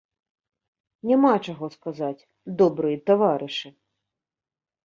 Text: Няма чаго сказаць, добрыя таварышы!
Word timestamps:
Няма 1.09 1.33
чаго 1.47 1.69
сказаць, 1.77 2.27
добрыя 2.63 2.97
таварышы! 3.11 3.69